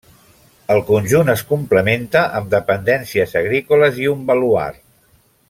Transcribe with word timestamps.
El 0.75 0.79
conjunt 0.87 1.29
es 1.33 1.43
complementa 1.49 2.23
amb 2.39 2.49
dependències 2.55 3.37
agrícoles 3.43 4.01
i 4.07 4.11
un 4.15 4.25
baluard. 4.33 4.83